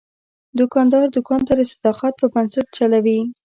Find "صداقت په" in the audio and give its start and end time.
1.73-2.27